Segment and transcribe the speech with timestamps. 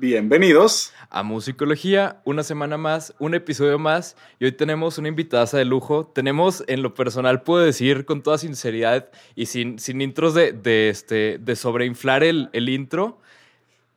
[0.00, 0.94] Bienvenidos.
[1.10, 6.06] a Musicología, una semana más, un episodio más, y hoy tenemos una invitada de lujo.
[6.06, 10.88] Tenemos, en lo personal, puedo decir con toda sinceridad y sin, sin intros de, de,
[10.88, 13.20] este, de sobreinflar el, el intro,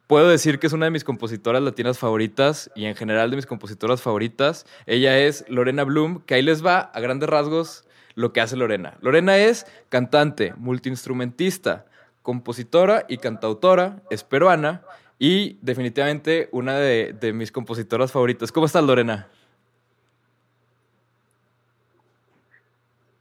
[0.08, 3.46] puedo decir que es una de mis compositoras latinas favoritas y en general de mis
[3.46, 4.66] compositoras favoritas.
[4.86, 7.86] Ella es Lorena Bloom, que ahí les va a grandes rasgos
[8.16, 8.98] lo que hace Lorena.
[9.00, 11.86] Lorena es cantante, multiinstrumentista,
[12.22, 14.82] compositora y cantautora, es peruana
[15.24, 18.52] y definitivamente una de, de mis compositoras favoritas.
[18.52, 19.30] ¿Cómo estás, Lorena?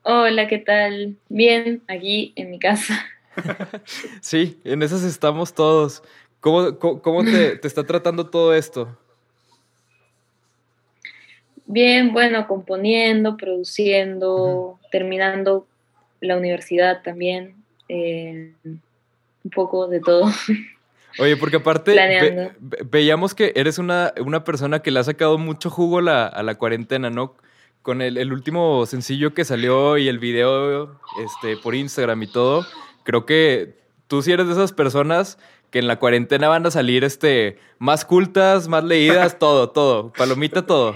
[0.02, 1.16] Hola, ¿qué tal?
[1.29, 2.98] Bien, aquí en mi casa.
[4.20, 6.02] Sí, en esas estamos todos.
[6.41, 8.98] ¿Cómo, cómo, cómo te, te está tratando todo esto?
[11.66, 15.69] Bien, bueno, componiendo, produciendo, terminando
[16.21, 17.54] la universidad también,
[17.88, 20.24] eh, un poco de todo.
[21.18, 25.38] Oye, porque aparte ve- ve- veíamos que eres una, una persona que le ha sacado
[25.38, 27.35] mucho jugo la- a la cuarentena, ¿no?
[27.82, 32.65] Con el, el último sencillo que salió y el video este, por Instagram y todo,
[33.04, 35.38] creo que tú sí eres de esas personas
[35.71, 40.65] que en la cuarentena van a salir este, más cultas, más leídas, todo, todo, palomita,
[40.66, 40.95] todo.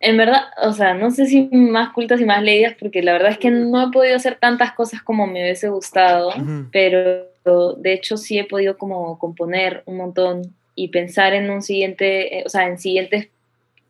[0.00, 3.30] En verdad, o sea, no sé si más cultas y más leídas, porque la verdad
[3.30, 6.66] es que no he podido hacer tantas cosas como me hubiese gustado, Ujú.
[6.72, 12.38] pero de hecho sí he podido como componer un montón y pensar en un siguiente,
[12.38, 13.28] eh, o sea, en siguientes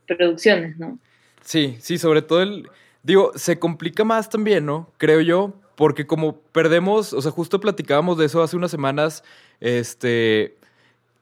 [0.07, 0.99] producciones, ¿no?
[1.43, 2.69] Sí, sí, sobre todo el.
[3.03, 4.89] Digo, se complica más también, ¿no?
[4.97, 9.25] Creo yo, porque como perdemos, o sea, justo platicábamos de eso hace unas semanas,
[9.61, 10.57] este,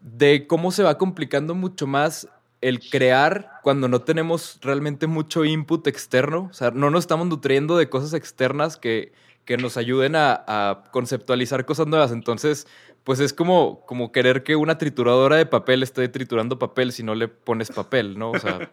[0.00, 2.28] de cómo se va complicando mucho más
[2.60, 7.78] el crear cuando no tenemos realmente mucho input externo, o sea, no nos estamos nutriendo
[7.78, 9.12] de cosas externas que,
[9.44, 12.12] que nos ayuden a, a conceptualizar cosas nuevas.
[12.12, 12.66] Entonces,
[13.04, 17.14] pues es como, como querer que una trituradora de papel esté triturando papel si no
[17.14, 18.30] le pones papel, ¿no?
[18.30, 18.70] O sea,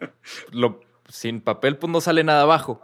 [0.52, 2.82] lo, sin papel pues no sale nada abajo.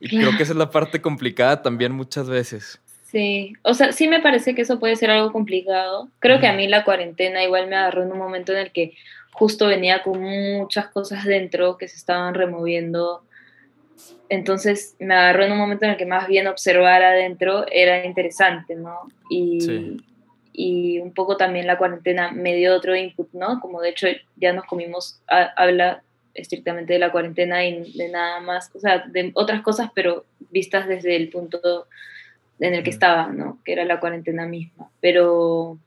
[0.00, 2.80] Y creo que esa es la parte complicada también muchas veces.
[3.04, 6.08] Sí, o sea, sí me parece que eso puede ser algo complicado.
[6.18, 8.94] Creo que a mí la cuarentena igual me agarró en un momento en el que
[9.32, 13.22] justo venía con muchas cosas dentro que se estaban removiendo.
[14.28, 18.74] Entonces me agarró en un momento en el que más bien observar adentro era interesante,
[18.74, 18.98] ¿no?
[19.30, 19.96] Y, Sí.
[20.52, 23.60] y un poco también la cuarentena me dio otro input, ¿no?
[23.60, 26.02] Como de hecho ya nos comimos, ha- habla
[26.34, 30.86] estrictamente de la cuarentena y de nada más, o sea, de otras cosas, pero vistas
[30.86, 31.86] desde el punto
[32.60, 32.94] en el que Mm.
[32.94, 33.58] estaba, ¿no?
[33.64, 34.90] Que era la cuarentena misma.
[35.00, 35.78] Pero,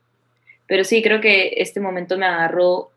[0.66, 2.90] pero sí, creo que este momento me agarró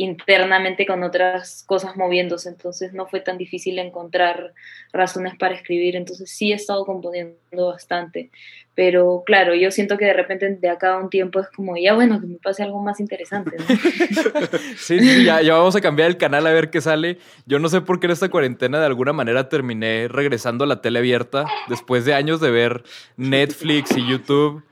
[0.00, 4.54] internamente con otras cosas moviéndose, entonces no fue tan difícil encontrar
[4.94, 8.30] razones para escribir, entonces sí he estado componiendo bastante,
[8.74, 11.92] pero claro, yo siento que de repente de acá a un tiempo es como, ya
[11.92, 13.58] bueno, que me pase algo más interesante,
[14.78, 17.18] sí, ya, ya vamos a cambiar el canal a ver qué sale.
[17.44, 20.80] Yo no sé por qué en esta cuarentena de alguna manera terminé regresando a la
[20.80, 22.84] tele abierta después de años de ver
[23.18, 24.62] Netflix y YouTube.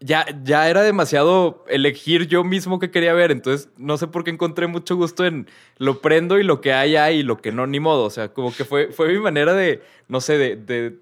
[0.00, 4.30] Ya, ya era demasiado elegir yo mismo que quería ver, entonces no sé por qué
[4.30, 7.66] encontré mucho gusto en lo prendo y lo que hay hay y lo que no,
[7.66, 8.04] ni modo.
[8.04, 10.98] O sea, como que fue, fue mi manera de, no sé, de, de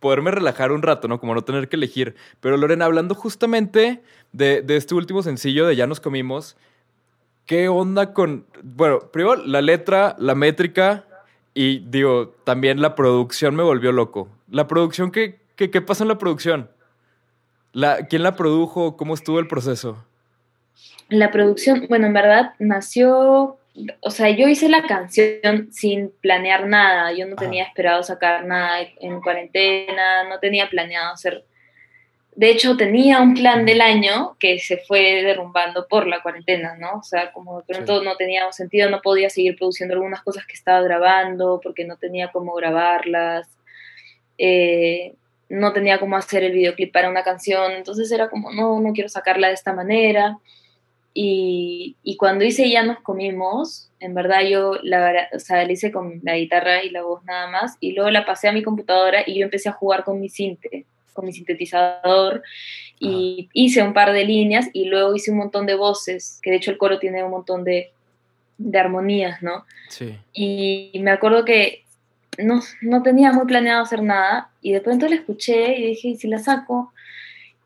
[0.00, 1.20] poderme relajar un rato, ¿no?
[1.20, 2.16] Como no tener que elegir.
[2.40, 6.56] Pero Lorena, hablando justamente de, de este último sencillo de Ya nos comimos,
[7.46, 11.04] ¿qué onda con, bueno, primero la letra, la métrica
[11.54, 14.28] y digo, también la producción me volvió loco.
[14.50, 16.68] La producción, ¿qué, qué, qué pasa en la producción?
[17.76, 18.96] La, ¿Quién la produjo?
[18.96, 20.02] ¿Cómo estuvo el proceso?
[21.10, 23.58] La producción, bueno, en verdad nació,
[24.00, 27.44] o sea, yo hice la canción sin planear nada, yo no Ajá.
[27.44, 31.44] tenía esperado sacar nada en cuarentena, no tenía planeado hacer,
[32.34, 37.00] de hecho tenía un plan del año que se fue derrumbando por la cuarentena, ¿no?
[37.00, 40.54] O sea, como de pronto no tenía sentido, no podía seguir produciendo algunas cosas que
[40.54, 43.50] estaba grabando porque no tenía cómo grabarlas.
[44.38, 45.12] Eh,
[45.48, 49.08] no tenía cómo hacer el videoclip para una canción, entonces era como, no, no quiero
[49.08, 50.38] sacarla de esta manera.
[51.14, 55.90] Y, y cuando hice Ya nos comimos, en verdad yo la, o sea, la hice
[55.90, 59.22] con la guitarra y la voz nada más, y luego la pasé a mi computadora
[59.26, 60.84] y yo empecé a jugar con mi sinte,
[61.14, 62.42] con mi sintetizador,
[62.98, 66.56] y hice un par de líneas y luego hice un montón de voces, que de
[66.56, 67.92] hecho el coro tiene un montón de,
[68.58, 69.64] de armonías, ¿no?
[69.88, 70.18] Sí.
[70.34, 71.85] Y me acuerdo que
[72.38, 76.16] no, no tenía muy planeado hacer nada y de pronto la escuché y dije, ¿y
[76.16, 76.92] si la saco?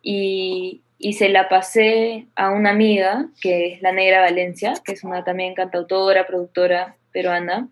[0.03, 5.05] Y, y se la pasé a una amiga, que es la Negra Valencia, que es
[5.05, 7.69] una también cantautora, productora peruana,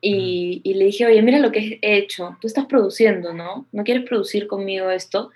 [0.00, 3.66] y, y, le dije, oye, mira lo que he hecho, tú estás produciendo, ¿no?
[3.72, 5.30] ¿No quieres producir conmigo esto?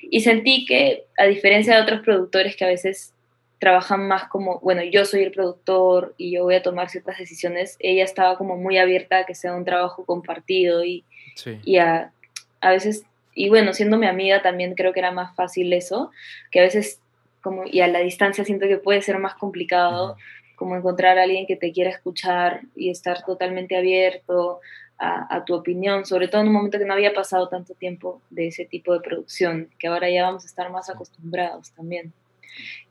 [0.00, 3.12] Y sentí que, a diferencia de otros productores que a veces
[3.58, 7.76] trabajan más como, bueno, yo soy el productor y yo voy a tomar ciertas decisiones,
[7.80, 11.04] ella estaba como muy abierta a que sea un trabajo compartido y,
[11.36, 11.58] Sí.
[11.64, 12.12] y a,
[12.60, 13.04] a veces,
[13.34, 16.10] y bueno, siendo mi amiga también creo que era más fácil eso,
[16.50, 17.00] que a veces
[17.42, 20.16] como, y a la distancia siento que puede ser más complicado
[20.56, 24.60] como encontrar a alguien que te quiera escuchar y estar totalmente abierto
[24.98, 28.20] a, a tu opinión, sobre todo en un momento que no había pasado tanto tiempo
[28.30, 32.12] de ese tipo de producción, que ahora ya vamos a estar más acostumbrados también.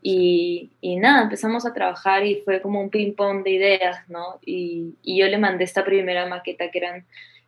[0.02, 4.40] Y, y nada, empezamos a trabajar y fue como un ping-pong de ideas, ¿no?
[4.46, 7.06] Y, y yo le mandé esta primera maqueta que eran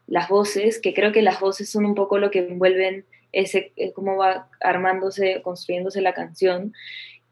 [0.07, 3.91] las voces, que creo que las voces son un poco lo que envuelven ese, eh,
[3.91, 6.73] cómo va armándose, construyéndose la canción.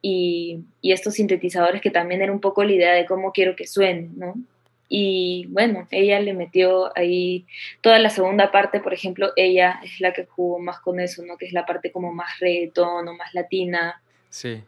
[0.01, 3.65] Y, y estos sintetizadores que también era un poco la idea de cómo quiero que
[3.65, 4.35] suene, ¿no?
[4.87, 7.45] Y bueno, ella le metió ahí
[7.81, 11.37] toda la segunda parte, por ejemplo, ella es la que jugó más con eso, ¿no?
[11.37, 14.01] Que es la parte como más reggaetón o más latina.
[14.29, 14.63] Sí.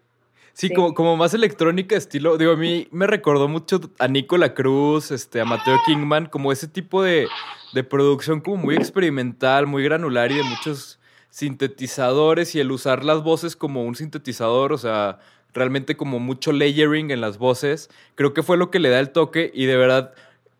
[0.53, 0.73] Sí, Sí.
[0.73, 2.37] Como, como más electrónica, estilo.
[2.37, 6.67] Digo, a mí me recordó mucho a Nicola Cruz, este, a Mateo Kingman, como ese
[6.67, 7.27] tipo de,
[7.73, 10.99] de producción como muy experimental, muy granular y de muchos
[11.29, 15.19] sintetizadores y el usar las voces como un sintetizador, o sea,
[15.53, 19.11] realmente como mucho layering en las voces, creo que fue lo que le da el
[19.11, 20.13] toque y de verdad,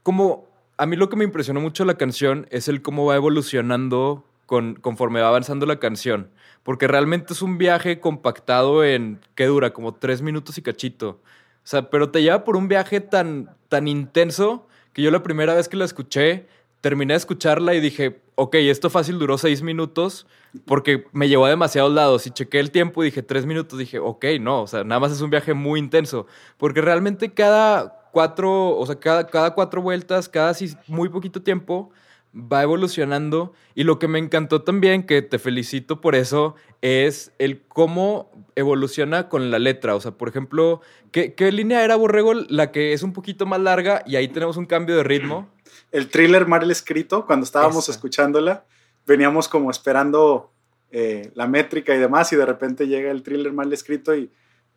[0.03, 0.47] como
[0.77, 4.75] a mí lo que me impresionó mucho la canción es el cómo va evolucionando con,
[4.75, 6.31] conforme va avanzando la canción,
[6.63, 9.73] porque realmente es un viaje compactado en, ¿qué dura?
[9.73, 11.09] Como tres minutos y cachito.
[11.09, 15.53] O sea, pero te lleva por un viaje tan, tan intenso que yo la primera
[15.53, 16.47] vez que la escuché,
[16.81, 20.25] terminé de escucharla y dije, ok, esto fácil duró seis minutos
[20.65, 23.99] porque me llevó a demasiados lados y chequé el tiempo y dije tres minutos, dije,
[23.99, 26.25] ok, no, o sea, nada más es un viaje muy intenso,
[26.57, 30.55] porque realmente cada cuatro, o sea, cada, cada cuatro vueltas, cada
[30.87, 31.91] muy poquito tiempo,
[32.37, 37.61] va evolucionando y lo que me encantó también, que te felicito por eso, es el
[37.67, 39.95] cómo evoluciona con la letra.
[39.95, 40.81] O sea, por ejemplo,
[41.11, 42.33] ¿qué, qué línea era Borrego?
[42.33, 45.49] La que es un poquito más larga y ahí tenemos un cambio de ritmo.
[45.91, 47.93] El thriller mal escrito, cuando estábamos Esa.
[47.93, 48.65] escuchándola,
[49.05, 50.51] veníamos como esperando
[50.91, 54.31] eh, la métrica y demás, y de repente llega el thriller mal escrito y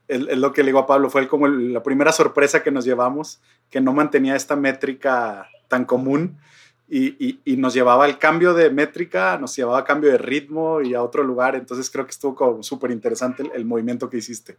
[0.09, 3.41] es, lo que le digo a Pablo, fue como la primera sorpresa que nos llevamos,
[3.71, 6.39] que no mantenía esta métrica tan común
[6.91, 10.81] y, y- y nos llevaba al cambio de métrica, nos llevaba a cambio de ritmo
[10.83, 14.17] y a otro lugar, entonces creo que estuvo como súper interesante el, el movimiento que
[14.19, 14.57] hiciste.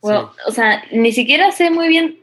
[0.00, 2.18] Bueno, o sea, ni siquiera sé muy bien,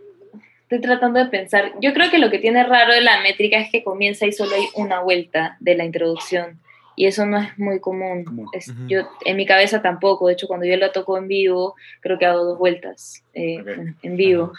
[0.63, 1.73] estoy tratando de pensar.
[1.81, 4.55] Yo creo que lo que tiene raro de la métrica es que comienza y solo
[4.55, 6.59] hay una vuelta de la introducción.
[6.97, 8.23] Y eso no es muy común.
[8.23, 8.47] Común.
[8.53, 8.87] Es- Ujú.
[8.87, 10.27] Yo en mi cabeza tampoco.
[10.27, 13.65] De hecho, cuando yo la toco en vivo, creo que hago dos vueltas eh, Ok.
[13.65, 14.53] bueno, en vivo.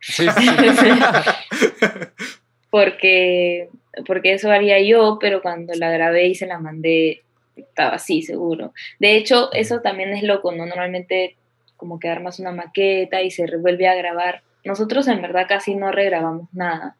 [0.00, 0.88] Sí, sí, sí.
[2.72, 3.68] porque,
[4.06, 7.20] porque eso haría yo, pero cuando la grabé y se la mandé,
[7.54, 8.72] estaba así, seguro.
[8.98, 10.64] De hecho, eso también es loco, ¿no?
[10.64, 11.36] Normalmente
[11.76, 14.40] como que armas una maqueta y se vuelve a grabar.
[14.64, 16.96] Nosotros en verdad casi no regrabamos nada.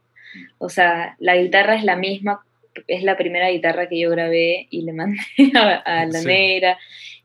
[0.58, 2.44] O sea, la guitarra es la misma,
[2.86, 5.20] es la primera guitarra que yo grabé y le mandé
[5.54, 6.26] a, a la Sí.
[6.26, 6.78] negra.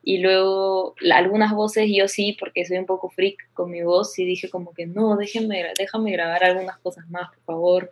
[0.09, 4.17] Y luego la- algunas voces yo sí, porque soy un poco freak con mi voz,
[4.17, 7.89] y dije como que no, déjenme, gra- déjame grabar algunas cosas más, por favor.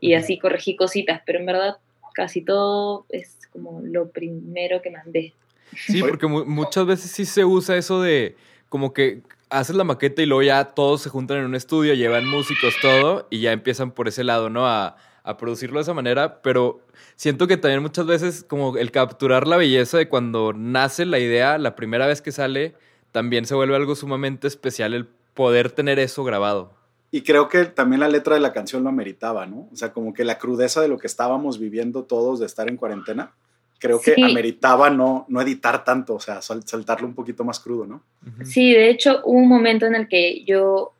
[0.00, 1.76] Y así corregí cositas, pero en verdad
[2.14, 5.34] casi todo es como lo primero que mandé.
[5.76, 8.34] Sí, porque mu- muchas veces sí se usa eso de
[8.70, 9.20] como que
[9.50, 13.26] haces la maqueta y luego ya todos se juntan en un estudio, llevan músicos, todo,
[13.28, 14.66] y ya empiezan por ese lado, ¿no?
[14.66, 14.96] A,
[15.28, 16.80] a producirlo de esa manera, pero
[17.14, 21.58] siento que también muchas veces como el capturar la belleza de cuando nace la idea,
[21.58, 22.74] la primera vez que sale,
[23.12, 26.72] también se vuelve algo sumamente especial el poder tener eso grabado.
[27.10, 29.68] Y creo que también la letra de la canción lo ameritaba, ¿no?
[29.70, 32.78] O sea, como que la crudeza de lo que estábamos viviendo todos de estar en
[32.78, 33.32] cuarentena,
[33.78, 38.02] creo que ameritaba no, no editar tanto, o sea, soltarlo un poquito más crudo, ¿no?
[38.44, 40.94] Sí, de hecho hubo un momento en el que yo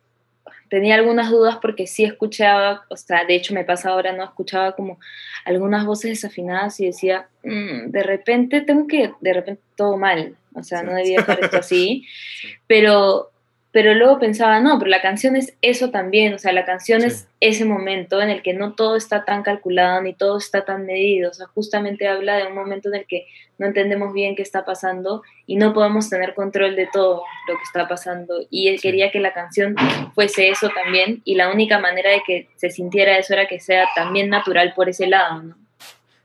[0.69, 4.23] tenía algunas dudas porque sí escuchaba, o sea, de hecho me pasa ahora, ¿no?
[4.23, 4.99] Escuchaba como
[5.45, 10.63] algunas voces desafinadas y decía, "Mm, de repente tengo que, de repente todo mal, o
[10.63, 12.05] sea, no debía dejar esto así,
[12.67, 13.31] pero,
[13.71, 17.07] pero luego pensaba, no, pero la canción es eso también, o sea, la canción Sí.
[17.07, 20.85] es ese momento en el que no todo está tan calculado ni todo está tan
[20.87, 23.27] medido, o sea, justamente habla de un momento en el que
[23.59, 27.63] no entendemos bien qué está pasando y no podemos tener control de todo lo que
[27.63, 28.41] está pasando.
[28.49, 28.83] Y él Sí.
[28.87, 29.75] quería que la canción
[30.15, 33.85] fuese eso también y la única manera de que se sintiera eso era que sea
[33.95, 35.55] también natural por ese lado, ¿no?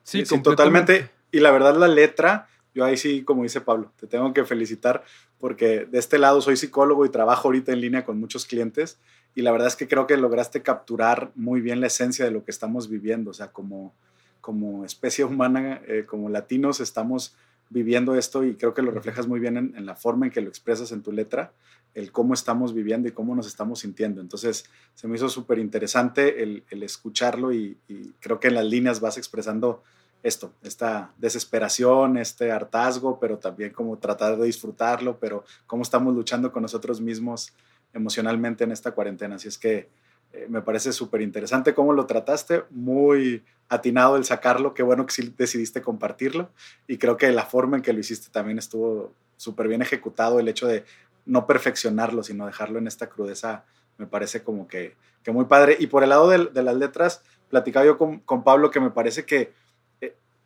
[0.02, 1.08] Sí, sí, totalmente.
[1.32, 5.02] Y la verdad, la letra, yo ahí sí, como dice Pablo, te tengo que felicitar
[5.44, 8.96] porque de este lado soy psicólogo y trabajo ahorita en línea con muchos clientes
[9.34, 12.46] y la verdad es que creo que lograste capturar muy bien la esencia de lo
[12.46, 13.92] que estamos viviendo, o sea, como,
[14.40, 17.36] como especie humana, eh, como latinos, estamos
[17.68, 20.48] viviendo esto y creo que lo reflejas muy bien en, la forma en que lo
[20.48, 21.52] expresas en tu letra,
[21.92, 24.22] el cómo estamos viviendo y cómo nos estamos sintiendo.
[24.22, 27.76] Entonces, se me hizo súper interesante el, escucharlo y,
[28.20, 29.82] creo que en las líneas vas expresando
[30.24, 36.50] esto, esta desesperación, este hartazgo, pero también como tratar de disfrutarlo, pero cómo estamos luchando
[36.50, 37.52] con nosotros mismos
[37.92, 39.36] emocionalmente en esta cuarentena.
[39.36, 39.90] Así es que
[40.32, 45.12] eh, me parece súper interesante cómo lo trataste, muy atinado el sacarlo, qué bueno que
[45.12, 46.48] sí decidiste compartirlo
[46.88, 50.48] y creo que la forma en que lo hiciste también estuvo súper bien ejecutado, el
[50.48, 50.86] hecho de
[51.26, 53.64] no perfeccionarlo, sino dejarlo en esta crudeza,
[53.98, 55.76] me parece como que, que muy padre.
[55.78, 59.26] Y por el lado de, las letras, platicaba yo con, con, Pablo que me parece
[59.26, 59.52] que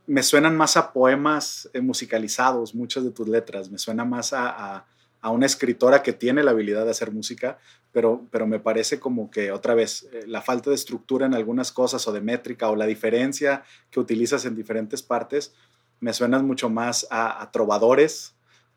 [0.09, 4.85] me suenan más a poemas eh, musicalizados, muchas de tus letras, me suena más a
[5.21, 7.59] a una escritora que tiene la habilidad de hacer música,
[7.93, 11.73] pero, pero me parece como que otra vez eh, la falta de estructura en algunas
[11.73, 15.55] cosas o de métrica o la diferencia que utilizas en diferentes partes,
[16.00, 18.35] me suenan mucho más a, trovadores,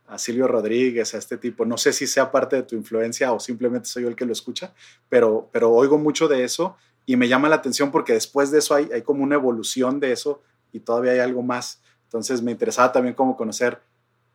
[0.08, 1.66] a Silvio Rodríguez, a este tipo.
[1.66, 4.34] No sé si sea parte de tu influencia o simplemente soy yo el que lo
[4.34, 4.74] escucha,
[5.08, 8.74] pero, pero oigo mucho de eso y me llama la atención porque después de eso
[8.74, 11.82] hay, hay como una evolución de eso y todavía hay algo más.
[12.04, 13.80] Entonces me interesaba también como conocer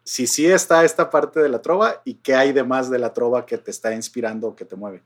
[0.02, 3.12] si sí está esta parte de la trova y qué hay de más de la
[3.12, 5.02] trova que te está inspirando o que te mueve.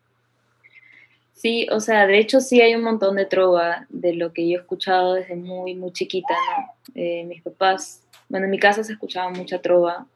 [1.33, 4.59] Sí, o sea, de hecho sí hay un montón de trova de lo que yo
[4.59, 6.75] he escuchado desde muy, muy chiquita, ¿no?
[6.95, 10.07] Eh, mis papás, bueno, en mi casa se escuchaba mucha trova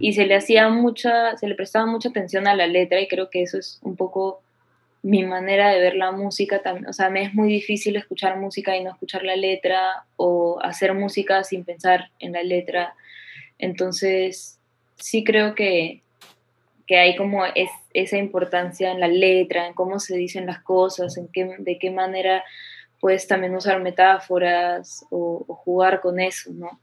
[0.00, 3.30] y se le hacía mucha, se le prestaba mucha atención a la letra y creo
[3.30, 4.42] que eso es un poco
[5.02, 8.76] mi manera de ver la música también, o sea, me es muy difícil escuchar música
[8.76, 12.94] y no escuchar la letra o hacer música sin pensar en la letra
[13.62, 14.58] entonces,
[14.96, 16.02] sí creo que,
[16.90, 17.42] hay como
[17.94, 21.90] esa importancia en la letra, en cómo se dicen las cosas, en qué, de qué
[21.90, 22.44] manera
[23.00, 26.78] puedes también usar metáforas o, jugar con eso, ¿no?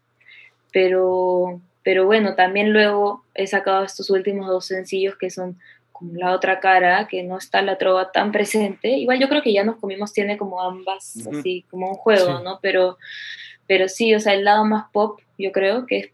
[0.71, 5.59] Pero, pero bueno, también luego he sacado estos últimos dos sencillos que son
[5.99, 8.89] como la otra cara, que no está la trova tan presente.
[8.89, 12.59] Igual yo creo que ya nos comimos, tiene como ambas, así, como un juego, ¿no?
[12.61, 12.97] Pero,
[13.67, 16.09] pero sí, o sea, el lado más pop, yo creo que es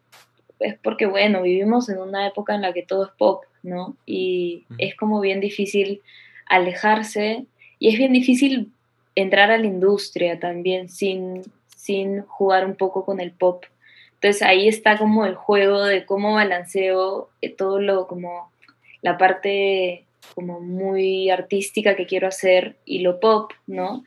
[0.60, 3.96] es porque, bueno, vivimos en una época en la que todo es pop, ¿no?
[4.06, 6.01] Y es como bien difícil
[6.48, 7.46] alejarse
[7.80, 8.72] y es bien difícil
[9.15, 11.42] entrar a la industria también sin,
[11.75, 13.65] sin jugar un poco con el pop.
[14.15, 18.51] Entonces ahí está como el juego de cómo balanceo eh, todo lo como
[19.05, 24.03] la parte como muy artística que quiero hacer y lo pop, ¿no?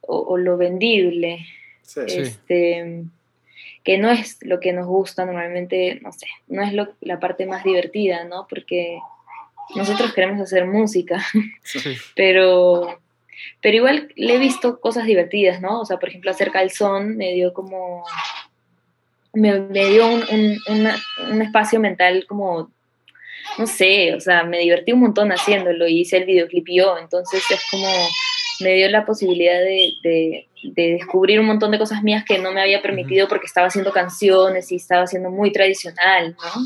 [0.00, 1.46] O, lo vendible.
[1.82, 3.04] Sí, este,
[3.84, 7.64] que no es lo que nos gusta normalmente, no sé, no es la parte más
[7.64, 8.46] divertida, ¿no?
[8.48, 8.98] Porque
[9.76, 11.22] nosotros queremos hacer música,
[12.16, 12.98] pero,
[13.60, 15.82] pero igual le he visto cosas divertidas, ¿no?
[15.82, 18.04] O sea, por ejemplo, hacer calzón me dio como,
[19.34, 22.70] me, dio un, un, espacio mental como,
[23.58, 27.42] no sé, o sea, me divertí un montón haciéndolo y hice el videoclip yo, entonces
[27.50, 27.88] es como
[28.60, 32.82] me dio la posibilidad de, descubrir un montón de cosas mías que no me había
[32.82, 36.62] permitido porque estaba haciendo canciones y estaba haciendo muy tradicional, ¿no?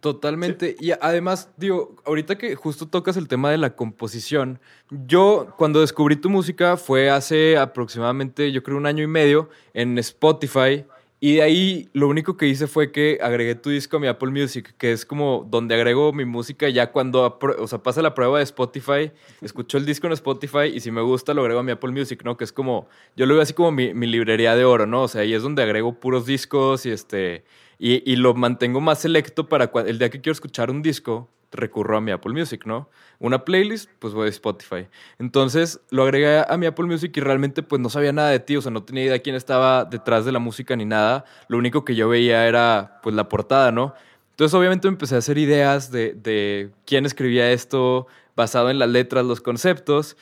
[0.00, 0.76] Totalmente.
[0.80, 6.16] Y además, digo, ahorita que justo tocas el tema de la composición, yo cuando descubrí
[6.16, 10.84] tu música fue hace aproximadamente, yo creo, un año y medio en Spotify.
[11.24, 14.32] Y de ahí lo único que hice fue que agregué tu disco a mi Apple
[14.32, 18.38] Music, que es como donde agrego mi música ya cuando, o sea, pasa la prueba
[18.38, 21.70] de Spotify, escucho el disco en Spotify y si me gusta lo agrego a mi
[21.70, 22.36] Apple Music, ¿no?
[22.36, 25.04] Que es como, yo lo veo así como mi, mi librería de oro, ¿no?
[25.04, 27.44] O sea, ahí es donde agrego puros discos y este,
[27.78, 31.96] y, y lo mantengo más selecto para el día que quiero escuchar un disco, recurro
[31.96, 32.88] a mi Apple Music, ¿no?
[33.18, 34.88] Una playlist, pues voy a Spotify.
[35.18, 38.56] Entonces lo agregué a mi Apple Music y realmente pues no sabía nada de ti,
[38.56, 41.24] o sea, no tenía idea quién estaba detrás de la música ni nada.
[41.48, 43.94] Lo único que yo veía era pues la portada, ¿no?
[44.30, 48.88] Entonces obviamente me empecé a hacer ideas de, de quién escribía esto basado en las
[48.88, 50.16] letras, los conceptos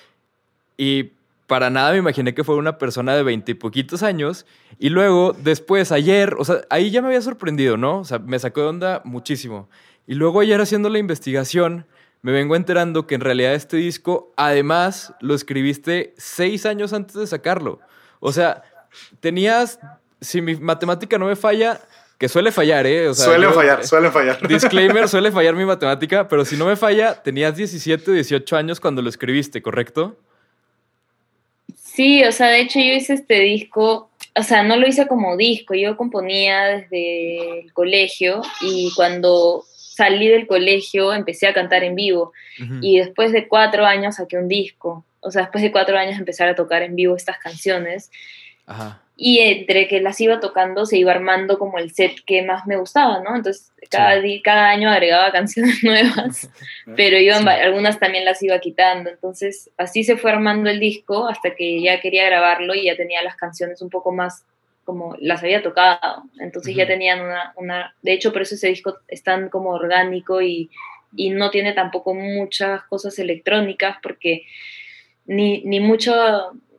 [0.76, 1.12] y
[1.50, 4.46] para nada me imaginé que fuera una persona de veinte y poquitos años.
[4.78, 7.98] Y luego, después, ayer, o sea, ahí ya me había sorprendido, ¿no?
[7.98, 9.68] O sea, me sacó de onda muchísimo.
[10.10, 11.86] Y luego ayer haciendo la investigación,
[12.22, 17.28] me vengo enterando que en realidad este disco, además, lo escribiste seis años antes de
[17.28, 17.78] sacarlo.
[18.18, 18.64] O sea,
[19.20, 19.78] tenías,
[20.20, 21.80] si mi matemática no me falla,
[22.18, 23.14] que suele fallar, ¿eh?
[23.14, 24.44] suele fallar, suele fallar.
[24.48, 29.02] Disclaimer, suele fallar mi matemática, pero si no me falla, tenías 17, 18 años cuando
[29.02, 30.18] lo escribiste, ¿correcto?
[31.76, 35.36] Sí, o sea, de hecho yo hice este disco, o sea, no lo hice como
[35.36, 39.66] disco, yo componía desde el colegio y cuando
[40.00, 42.32] salí del colegio, empecé a cantar en vivo.
[42.80, 45.04] Y después de cuatro años saqué un disco.
[45.20, 48.10] O sea, después de cuatro años empezar a tocar en vivo estas canciones.
[48.66, 49.00] Ajá.
[49.22, 52.78] Y entre que las iba tocando, se iba armando como el set que más me
[52.78, 53.36] gustaba, ¿no?
[53.36, 54.22] Entonces, cada, Sí.
[54.26, 56.48] di- cada año agregaba canciones nuevas,
[56.96, 57.48] pero iban, Sí.
[57.48, 59.10] algunas también las iba quitando.
[59.10, 63.22] Entonces, así se fue armando el disco hasta que ya quería grabarlo y ya tenía
[63.22, 64.44] las canciones un poco más
[64.90, 66.24] como las había tocado.
[66.40, 66.92] Entonces ya Ujú.
[66.92, 67.94] tenían una, una...
[68.02, 70.68] De hecho, por eso ese disco es tan como orgánico y,
[71.14, 74.46] y no tiene tampoco muchas cosas electrónicas porque
[75.26, 76.12] ni, ni mucho,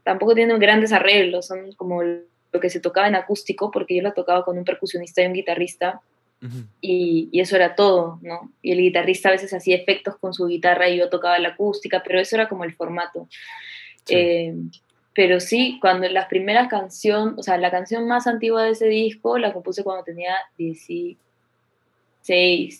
[0.03, 4.11] tampoco tiene grandes arreglos, son como lo que se tocaba en acústico, porque yo lo
[4.11, 6.01] tocaba con un percusionista y un guitarrista,
[6.41, 6.65] Ujú.
[6.81, 8.51] y, y eso era todo, ¿no?
[8.61, 12.03] Y el guitarrista a veces hacía efectos con su guitarra y yo tocaba la acústica,
[12.05, 13.29] pero eso era como el formato.
[14.05, 14.15] Sí.
[14.15, 14.53] Eh,
[15.13, 19.37] pero sí, cuando las primeras canciones, o sea, la canción más antigua de ese disco
[19.37, 21.17] la compuse cuando tenía 16,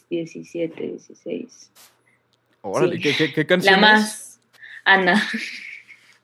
[0.09, 1.71] 17, 16.
[2.61, 3.01] Órale, sí.
[3.01, 3.81] ¿qué, qué, qué canción La es?
[3.81, 4.39] más,
[4.85, 5.29] Ana.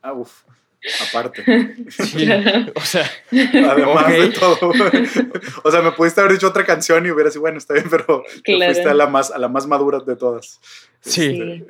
[0.01, 0.43] Ah, uf.
[1.09, 1.43] Aparte.
[1.89, 2.29] Sí,
[2.75, 4.71] o sea, Además de todo.
[5.63, 8.23] o sea, me pudiste haber dicho otra canción y hubiera sido, bueno, está bien, pero
[8.43, 8.71] Claro.
[8.73, 10.59] fuiste a la más, a la más madura de todas.
[11.01, 11.35] sí.
[11.35, 11.65] Sí.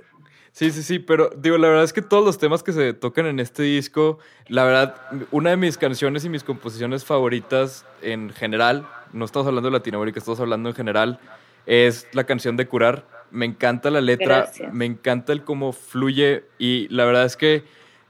[0.57, 3.27] Sí, sí, sí, pero digo, la verdad es que todos los temas que se tocan
[3.27, 4.95] en este disco, la verdad,
[5.29, 10.17] una de mis canciones y mis composiciones favoritas en general, no estamos hablando de Latinoamérica,
[10.17, 11.19] estamos hablando en general,
[11.67, 13.05] es la canción de Curar.
[13.29, 14.73] Me encanta la letra, Gracias.
[14.73, 17.63] me encanta el cómo fluye y la verdad es que,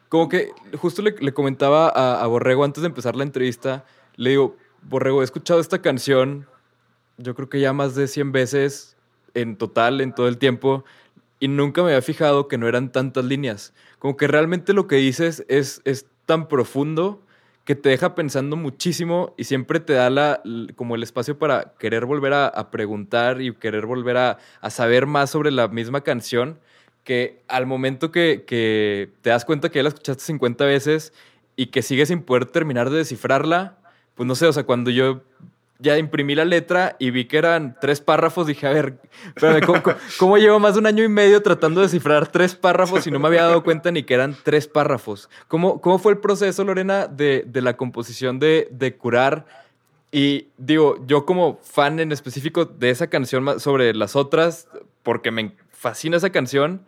[0.08, 3.84] como que justo le, le comentaba a, a Borrego antes de empezar la entrevista,
[4.16, 6.48] le digo, Borrego, he escuchado esta canción,
[7.18, 8.96] yo creo que ya más de 100 veces
[9.34, 10.86] en total, en todo el tiempo,
[11.40, 13.74] y nunca me había fijado que no eran tantas líneas.
[14.00, 17.22] Como que realmente lo que dices es, es tan profundo
[17.64, 20.42] que te deja pensando muchísimo y siempre te da la,
[20.76, 25.06] como el espacio para querer volver a, a preguntar y querer volver a, a saber
[25.06, 26.60] más sobre la misma canción,
[27.04, 31.14] que al momento que, que te das cuenta que ya la escuchaste 50 veces
[31.58, 33.78] y que sigues sin poder terminar de descifrarla,
[34.16, 35.22] pues no sé, o sea, cuando yo
[35.80, 38.96] ya imprimí la letra y vi que eran tres párrafos, dije, a ver,
[39.36, 42.56] espérame, ¿cómo, cómo- cómo llevo más de un año y medio tratando de descifrar tres
[42.56, 45.30] párrafos y no me había dado cuenta ni que eran tres párrafos?
[45.48, 49.46] ¿Cómo, cómo fue el proceso, Lorena, de, de la composición de, de Curar?
[50.12, 54.68] Y digo, yo como fan en específico de esa canción sobre las otras,
[55.04, 56.82] porque me fascina esa canción,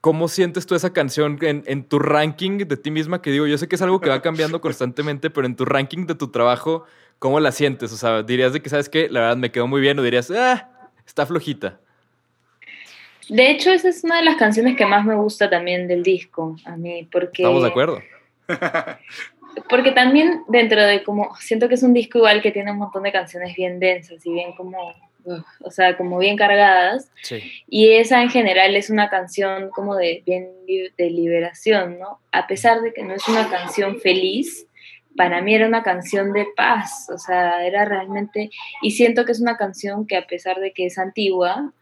[0.00, 3.22] ¿cómo sientes tú esa canción en, en tu ranking de ti misma?
[3.22, 6.06] Que digo, yo sé que es algo que va cambiando constantemente, pero en tu ranking
[6.06, 6.84] de tu trabajo,
[7.18, 7.92] ¿cómo la sientes?
[7.92, 9.08] O sea, dirías de que, ¿sabes qué?
[9.08, 10.68] La verdad me quedó muy bien o dirías, ah,
[11.06, 11.80] está flojita.
[13.28, 16.56] De hecho, esa es una de las canciones que más me gusta también del disco,
[16.64, 17.42] a mí, porque...
[17.42, 18.02] Estamos de acuerdo.
[19.68, 23.04] Porque también dentro de como, siento que es un disco igual que tiene un montón
[23.04, 27.10] de canciones bien densas y bien como, ugh, o sea, como bien cargadas.
[27.22, 27.40] Sí.
[27.68, 32.18] Y esa en general es una canción como de bien de liberación, ¿no?
[32.32, 34.66] A pesar de que no es una canción feliz,
[35.16, 38.50] para mí era una canción de paz, o sea, era realmente,
[38.82, 41.72] y siento que es una canción que a pesar de que es antigua,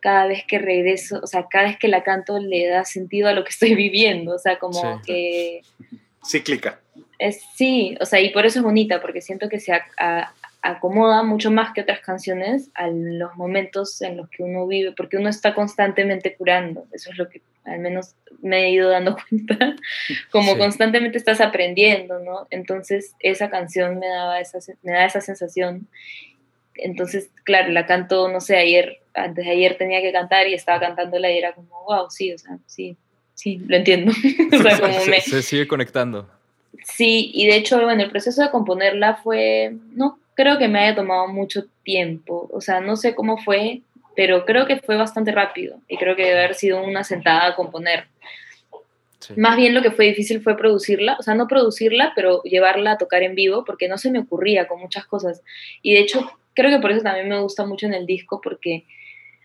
[0.00, 3.32] cada vez que regreso, o sea, cada vez que la canto le da sentido a
[3.32, 5.02] lo que estoy viviendo, o sea, como Sí.
[5.06, 5.60] que
[6.26, 6.80] Cíclica.
[7.18, 10.32] es, sí, o sea, y por eso es bonita, porque siento que se a-
[10.64, 15.18] acomoda mucho más que otras canciones a los momentos en los que uno vive, porque
[15.18, 19.76] uno está constantemente curando, eso es lo que al menos me he ido dando cuenta,
[20.30, 20.58] como Sí.
[20.58, 22.46] constantemente estás aprendiendo, ¿no?
[22.50, 25.86] Entonces esa canción me, daba esa, me da esa sensación.
[26.76, 30.80] Entonces, claro, la canto, no sé, ayer, antes de ayer tenía que cantar y estaba
[30.80, 32.96] cantándola y era como, wow, sí, o sea, sí,
[33.34, 34.12] sí, lo entiendo.
[34.52, 36.26] o sea, como se, me, se sigue conectando.
[36.84, 40.94] Sí, y de hecho, bueno, el proceso de componerla fue, no creo que me haya
[40.94, 43.82] tomado mucho tiempo, o sea, no sé cómo fue,
[44.16, 47.56] pero creo que fue bastante rápido y creo que debe haber sido una sentada a
[47.56, 48.06] componer.
[49.18, 49.34] Sí.
[49.36, 52.98] Más bien lo que fue difícil fue producirla, o sea, no producirla, pero llevarla a
[52.98, 55.42] tocar en vivo, porque no se me ocurría con muchas cosas.
[55.82, 58.84] Y de hecho, creo que por eso también me gusta mucho en el disco, porque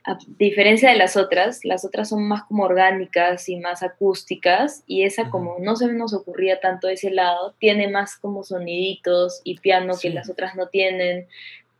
[0.09, 5.03] a diferencia de las otras, las otras son más como orgánicas y más acústicas, y
[5.03, 9.93] esa como no se nos ocurría tanto ese lado, tiene más como soniditos y piano
[9.93, 10.07] Sí.
[10.07, 11.27] que las otras no tienen,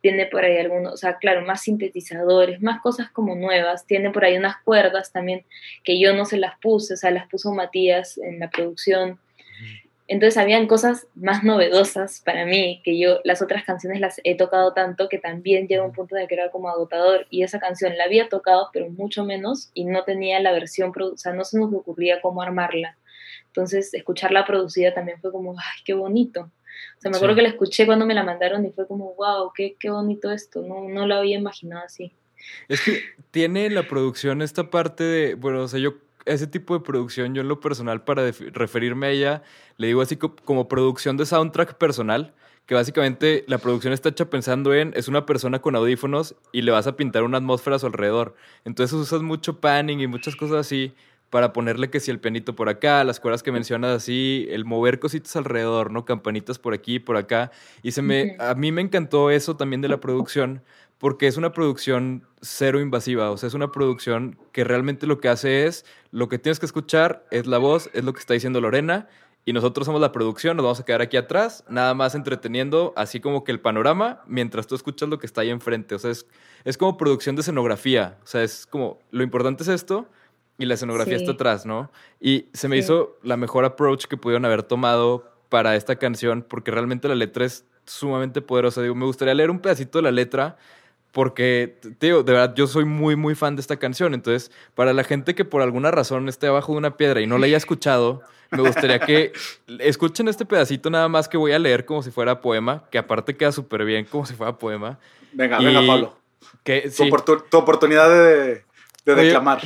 [0.00, 4.24] tiene por ahí algunos, o sea, claro, más sintetizadores, más cosas como nuevas, tiene por
[4.24, 5.44] ahí unas cuerdas también
[5.84, 9.18] que yo no se las puse, o sea, las puso Matías en la producción.
[10.12, 14.72] Entonces habían cosas más novedosas para mí, que yo las otras canciones las he tocado
[14.72, 17.28] tanto que también llega un punto el que era como agotador.
[17.30, 21.16] Y esa canción la había tocado, pero mucho menos, y no tenía la versión, o
[21.16, 22.98] sea, no se nos ocurría cómo armarla.
[23.46, 26.40] Entonces, escucharla producida también fue como, ay, qué bonito.
[26.98, 27.36] O sea, me acuerdo Sí.
[27.36, 30.62] que la escuché cuando me la mandaron y fue como, wow, qué, qué bonito esto,
[30.62, 32.12] no, no lo había imaginado así.
[32.68, 36.84] Es que tiene la producción esta parte de, bueno, o sea, yo, ese tipo de
[36.84, 39.42] producción, yo en lo personal, para referirme a ella,
[39.76, 42.34] le digo así co- como producción de soundtrack personal,
[42.66, 46.70] que básicamente la producción está hecha pensando en, es una persona con audífonos y le
[46.70, 48.36] vas a pintar una atmósfera a su alrededor.
[48.64, 50.94] Entonces usas mucho panning y muchas cosas así
[51.30, 54.98] para ponerle que si el pianito por acá, las cuerdas que mencionas así, el mover
[54.98, 56.04] cositas alrededor, ¿no?
[56.04, 57.52] Campanitas por aquí, por acá.
[57.82, 60.62] Y se me, a mí me encantó eso también de la producción,
[60.98, 65.28] porque es una producción cero invasiva, o sea, es una producción que realmente lo que
[65.28, 68.60] hace es, lo que tienes que escuchar es la voz, es lo que está diciendo
[68.60, 69.08] Lorena,
[69.44, 73.20] y nosotros somos la producción, nos vamos a quedar aquí atrás, nada más entreteniendo, así
[73.20, 76.26] como que el panorama, mientras tú escuchas lo que está ahí enfrente, o sea, es,
[76.64, 80.06] es como producción de escenografía, o sea, es como, lo importante es esto,
[80.60, 81.24] y la escenografía Sí.
[81.24, 81.90] está atrás, ¿no?
[82.20, 82.80] Y se me Sí.
[82.84, 87.44] hizo la mejor approach que pudieron haber tomado para esta canción, porque realmente la letra
[87.44, 88.82] es sumamente poderosa.
[88.82, 90.56] Digo, me gustaría leer un pedacito de la letra,
[91.12, 94.14] porque, t- te digo, de verdad, yo soy muy, muy fan de esta canción.
[94.14, 97.36] Entonces, para la gente que por alguna razón esté abajo de una piedra y no
[97.38, 99.32] la haya escuchado, me gustaría que
[99.80, 103.36] escuchen este pedacito nada más que voy a leer como si fuera poema, que aparte
[103.36, 104.98] queda súper bien como si fuera poema.
[105.32, 106.16] Venga, Y- venga, Pablo.
[106.62, 108.64] Que, Tu, sí, oportu- tu oportunidad de,
[109.04, 109.60] de Oye, declamar.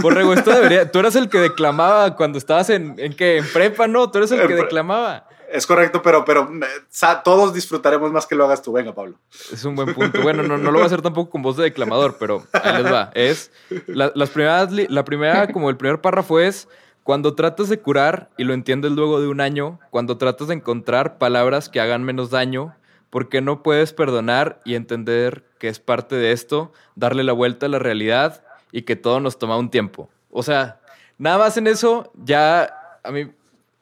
[0.00, 0.90] Borrego, esto debería.
[0.90, 3.38] Tú eras el que declamaba cuando estabas en, en qué?
[3.38, 4.10] En prepa, ¿no?
[4.10, 5.26] Tú eres el que declamaba.
[5.50, 8.72] Es correcto, pero, pero eh, todos disfrutaremos más que lo hagas tú.
[8.72, 9.18] Venga, Pablo.
[9.52, 10.22] Es un buen punto.
[10.22, 12.90] Bueno, no, no lo voy a hacer tampoco con voz de declamador, pero ahí les
[12.92, 13.10] va.
[13.14, 13.50] Es.
[13.86, 16.68] la- las primeras, la primera, como el primer párrafo es.
[17.02, 21.18] Cuando tratas de curar y lo entiendes luego de un año, cuando tratas de encontrar
[21.18, 22.76] palabras que hagan menos daño,
[23.10, 27.68] porque no puedes perdonar y entender que es parte de esto, darle la vuelta a
[27.68, 28.42] la realidad
[28.72, 30.10] y que todo nos toma un tiempo.
[30.30, 30.80] O sea,
[31.18, 33.30] nada más en eso, ya a mí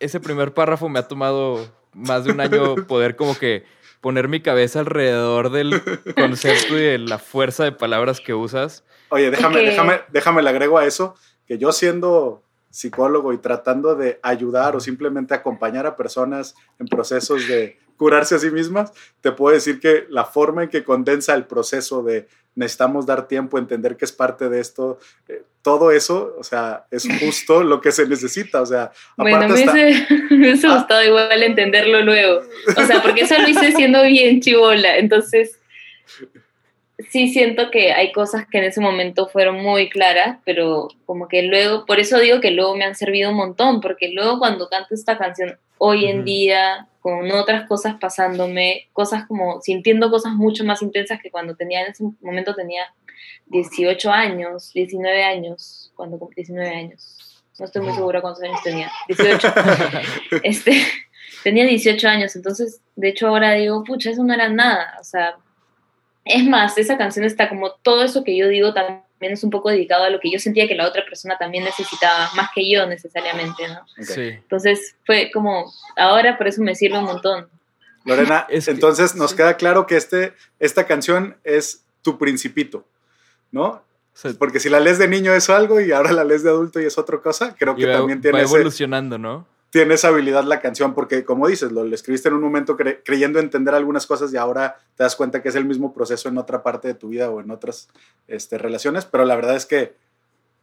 [0.00, 3.64] ese primer párrafo me ha tomado más de un año poder como que
[4.00, 5.80] poner mi cabeza alrededor del
[6.14, 8.84] concepto y de la fuerza de palabras que usas.
[9.10, 11.14] Oye, déjame, déjame, déjame le agrego a eso
[11.46, 17.46] que yo siendo psicólogo y tratando de ayudar o simplemente acompañar a personas en procesos
[17.48, 21.46] de curarse a sí mismas, te puedo decir que la forma en que condensa el
[21.46, 26.44] proceso de necesitamos dar tiempo, entender que es parte de esto, eh, todo eso, o
[26.44, 30.74] sea, es justo lo que se necesita, o sea, Bueno, me hubiese, Ah.
[30.76, 32.40] gustado igual entenderlo luego.
[32.76, 34.96] O sea, porque eso lo hice siendo bien chivola.
[34.96, 35.58] Entonces,
[37.10, 41.42] sí siento que hay cosas que en ese momento fueron muy claras, pero como que
[41.42, 44.94] luego, por eso digo que luego me han servido un montón, porque luego cuando canto
[44.94, 50.82] esta canción hoy en día, con otras cosas pasándome, cosas como sintiendo cosas mucho más
[50.82, 52.92] intensas que cuando tenía, en ese momento tenía
[53.46, 57.42] 18 años, 19 años, cuando cumplí 19 años.
[57.58, 58.90] No estoy muy segura cuántos años tenía.
[59.08, 59.48] 18.
[60.42, 60.82] este,
[61.42, 64.96] tenía 18 años, entonces, de hecho, ahora digo, pucha, eso no era nada.
[65.00, 65.36] O sea,
[66.24, 69.68] es más, esa canción está como todo eso que yo digo también es un poco
[69.70, 72.86] dedicado a lo que yo sentía que la otra persona también necesitaba, más que yo
[72.86, 73.80] necesariamente, ¿no?
[73.80, 74.04] Ok.
[74.14, 74.20] Sí.
[74.28, 77.48] Entonces, fue como, ahora por eso me sirve un montón.
[78.04, 82.84] Lorena, Es que- entonces nos queda claro que este, esta canción es tu principito,
[83.52, 83.82] ¿no?
[84.38, 86.84] Porque si la lees de niño es algo y ahora la lees de adulto y
[86.84, 89.46] es otra cosa, creo que va, también tiene, va ese- evolucionando, ¿no?
[89.70, 93.38] Tiene esa habilidad la canción, porque como dices, lo, escribiste en un momento cre- creyendo
[93.38, 96.62] entender algunas cosas y ahora te das cuenta que es el mismo proceso en otra
[96.62, 97.88] parte de tu vida o en otras
[98.26, 99.94] este, relaciones, pero la verdad es que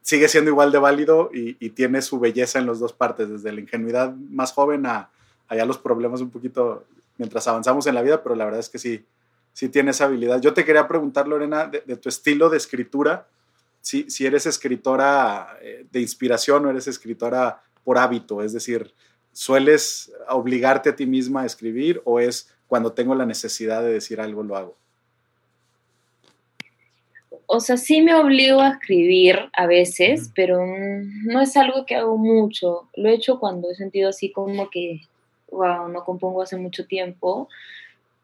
[0.02, 3.62] sigue siendo igual de válido y, tiene su belleza en las dos partes, desde la
[3.62, 5.10] ingenuidad más joven a
[5.48, 6.86] allá los problemas un poquito
[7.17, 9.06] mientras avanzamos en la vida, pero la verdad es que sí,
[9.54, 10.41] sí tiene esa habilidad.
[10.41, 13.28] Yo te quería preguntar, Lorena, de, de tu estilo de escritura,
[13.82, 18.93] si, si eres escritora eh, de inspiración o eres escritora por hábito, es decir,
[19.32, 24.19] ¿sueles obligarte a ti misma a escribir o es cuando tengo la necesidad de decir
[24.19, 24.78] algo lo hago?
[27.45, 31.95] O sea, sí me obligo a escribir a veces, pero mm, no es algo que
[31.95, 32.89] hago mucho.
[32.97, 35.04] Lo he hecho cuando he sentido así como que,
[35.50, 37.47] wow, no compongo hace mucho tiempo,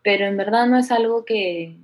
[0.04, 1.78] pero en verdad no es algo que,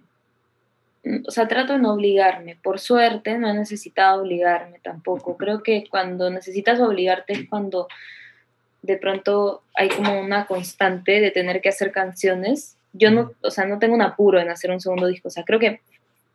[1.28, 2.58] o sea, trato de no obligarme.
[2.62, 5.38] Por suerte, no he necesitado obligarme tampoco.
[5.38, 7.88] Creo que cuando necesitas obligarte es cuando
[8.82, 12.78] de pronto hay como una constante de tener que hacer canciones.
[12.94, 15.28] Yo no, o sea, no tengo un apuro en hacer un segundo disco.
[15.30, 15.82] O sea, creo que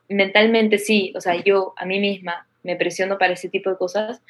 [0.08, 4.22] mentalmente sí, o sea, yo a mí misma me presiono para ese tipo de cosas,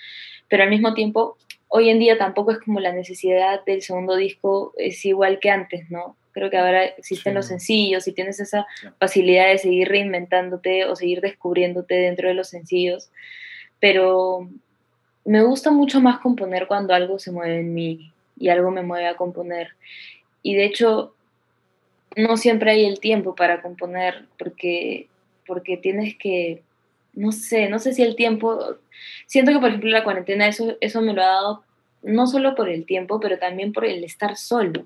[0.48, 1.36] pero al mismo tiempo,
[1.68, 5.90] hoy en día tampoco es como la necesidad del segundo disco es igual que antes,
[5.90, 6.16] ¿no?
[6.34, 7.34] Creo que ahora existen Sí.
[7.36, 8.66] los sencillos y tienes esa
[8.98, 13.10] facilidad de seguir reinventándote o seguir descubriéndote dentro de los sencillos,
[13.80, 14.50] pero
[15.24, 19.06] me gusta mucho más componer cuando algo se mueve en mí y algo me mueve
[19.06, 19.70] a componer.
[20.42, 21.14] Y de hecho,
[22.16, 25.08] no siempre hay el tiempo para componer porque,
[25.46, 26.62] porque tienes que
[27.14, 28.76] no sé, no sé si el tiempo,
[29.26, 31.64] siento que por ejemplo la cuarentena eso, eso me lo ha dado
[32.02, 34.84] no solo por el tiempo, pero también por el estar solo.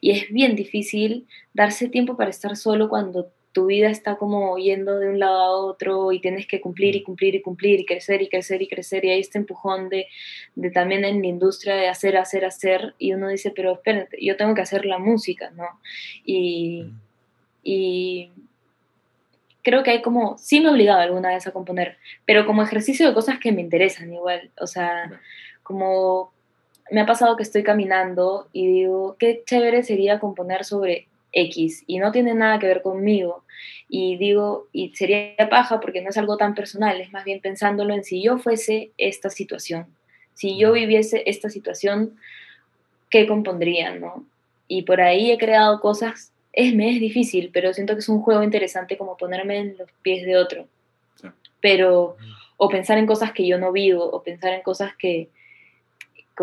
[0.00, 4.98] Y es bien difícil darse tiempo para estar solo cuando tu vida está como yendo
[4.98, 8.20] de un lado a otro y tienes que cumplir y cumplir y cumplir y crecer
[8.20, 9.04] y crecer y crecer.
[9.04, 10.08] Y hay este empujón de,
[10.56, 14.36] de también en la industria de hacer, hacer, hacer y uno dice, pero espérate, yo
[14.36, 15.68] tengo que hacer la música, ¿no?
[16.24, 16.86] Y,
[17.62, 18.32] y
[19.62, 23.06] creo que hay como, sí me he obligado alguna vez a componer, pero como ejercicio
[23.06, 25.20] de cosas que me interesan igual, o sea,
[25.62, 26.33] como
[26.90, 31.98] me ha pasado que estoy caminando y digo, qué chévere sería componer sobre X y
[31.98, 33.44] no tiene nada que ver conmigo.
[33.88, 37.94] Y digo, y sería paja porque no es algo tan personal, es más bien pensándolo
[37.94, 39.86] en si yo fuese esta situación,
[40.34, 42.16] si yo viviese esta situación,
[43.10, 44.24] ¿qué compondría, no?
[44.66, 48.22] Y por ahí he creado cosas, es, me es difícil, pero siento que es un
[48.22, 50.66] juego interesante como ponerme en los pies de otro.
[51.60, 52.16] Pero,
[52.56, 55.28] o pensar en cosas que yo no vivo, o pensar en cosas que,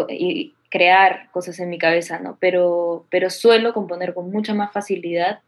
[0.09, 2.37] y crear cosas en mi cabeza, ¿no?
[2.39, 5.41] Pero, pero suelo componer con mucha más facilidad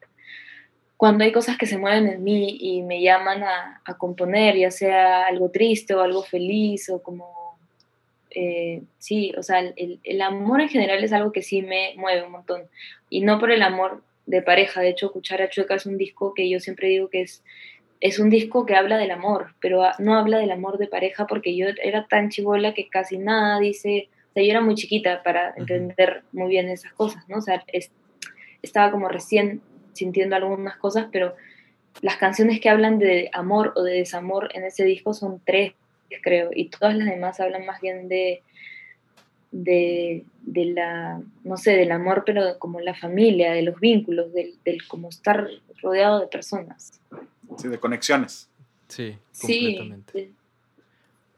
[1.03, 4.71] cuando hay cosas que se mueven en mí y me llaman a, a componer, ya
[4.71, 7.59] sea algo triste o algo feliz o como...
[8.29, 12.23] Eh, sí, o sea, el, el, amor en general es algo que sí me mueve
[12.23, 12.63] un montón.
[13.09, 14.79] Y no por el amor de pareja.
[14.79, 17.43] De hecho, Cuchara Chueca es un disco que yo siempre digo que es,
[17.99, 21.55] es un disco que habla del amor, pero no habla del amor de pareja porque
[21.57, 26.23] yo era tan chivola que casi nada dice sea, yo era muy chiquita para entender
[26.31, 27.37] muy bien esas cosas, ¿no?
[27.37, 27.63] O sea,
[28.61, 29.61] estaba como recién
[29.93, 31.35] sintiendo algunas cosas, pero
[32.01, 35.73] las canciones que hablan de amor o de desamor en ese disco son tres,
[36.21, 38.41] creo, y todas las demás hablan más bien de,
[39.51, 44.55] de, de la, no sé, del amor, pero como la familia, de los vínculos, del,
[44.65, 45.47] del como estar
[45.81, 46.99] rodeado de personas.
[47.57, 48.49] Sí, de conexiones.
[48.87, 50.11] Sí, completamente.
[50.13, 50.33] Sí,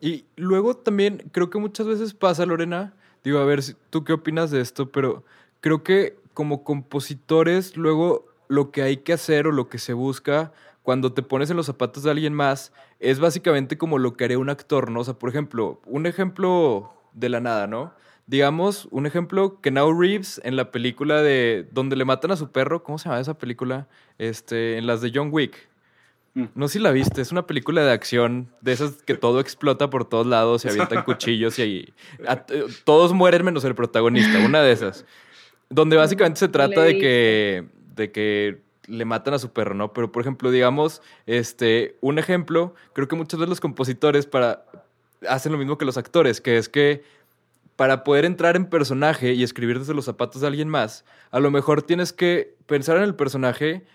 [0.06, 4.52] y luego también creo que muchas veces pasa, Lorena, digo, a ver, tú qué opinas
[4.52, 5.24] de esto, pero
[5.62, 10.54] creo que como compositores, luego lo que hay que hacer o lo que se busca
[10.84, 14.38] cuando te pones en los zapatos de alguien más es básicamente como lo que haría
[14.38, 15.00] un actor, ¿no?
[15.00, 17.92] O sea, por ejemplo, un ejemplo de la nada, ¿no?
[18.28, 22.52] Digamos, un ejemplo que Now Reeves en la película de donde le matan a su
[22.52, 23.88] perro, ¿cómo se llama esa película?
[24.20, 25.68] Este, en las de John Wick.
[26.36, 26.46] Mm.
[26.54, 29.90] No sé si la viste, es una película de acción de esas que todo explota
[29.90, 31.94] por todos lados, se avientan cuchillos y ahí
[32.84, 35.06] todos mueren menos el protagonista, una de esas.
[35.70, 39.94] Donde básicamente se trata de que, de que le matan a su perro, ¿no?
[39.94, 44.66] Pero por ejemplo, digamos, este, un ejemplo, creo que muchos de los compositores para,
[45.28, 47.04] hacen lo mismo que los actores, que es que
[47.78, 51.50] para poder entrar en personaje y escribir desde los zapatos de alguien más, a lo
[51.50, 53.86] mejor tienes que pensar en el personaje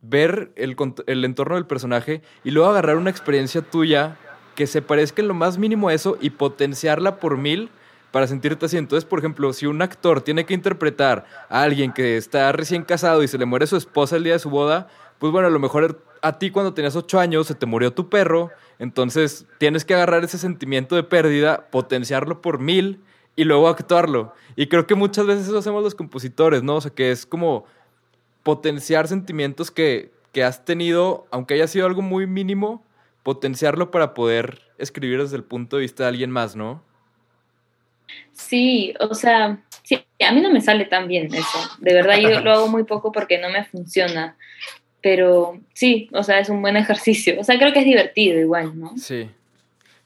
[0.00, 0.76] ver el,
[1.24, 4.16] entorno del personaje y luego agarrar una experiencia tuya
[4.54, 7.70] que se parezca en lo más mínimo a eso y potenciarla por mil
[8.10, 8.76] para sentirte así.
[8.76, 13.22] Entonces, por ejemplo, si un actor tiene que interpretar a alguien que está recién casado
[13.22, 15.58] y se le muere su esposa el día de su boda, pues bueno, a lo
[15.58, 19.94] mejor a ti cuando tenías ocho años se te murió tu perro, entonces tienes que
[19.94, 23.02] agarrar ese sentimiento de pérdida, potenciarlo por mil
[23.36, 24.34] y luego actuarlo.
[24.56, 26.76] Y creo que muchas veces eso hacemos los compositores, ¿no?
[26.76, 27.66] O sea, que es como
[28.48, 32.82] potenciar sentimientos que, que has tenido, aunque haya sido algo muy mínimo,
[33.22, 36.82] potenciarlo para poder escribir desde el punto de vista de alguien más, ¿no?
[38.32, 41.58] Sí, o sea, sí, a mí no me sale tan bien eso.
[41.80, 44.34] De verdad, yo lo hago muy poco porque no me funciona.
[45.02, 47.38] Pero sí, o sea, es un buen ejercicio.
[47.38, 48.96] O sea, creo que es divertido igual, ¿no?
[48.96, 49.28] Sí.